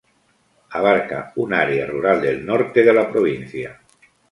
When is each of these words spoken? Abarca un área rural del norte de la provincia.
Abarca 0.79 1.31
un 1.35 1.53
área 1.53 1.85
rural 1.85 2.21
del 2.23 2.43
norte 2.43 2.81
de 2.83 2.91
la 2.91 3.07
provincia. 3.07 3.79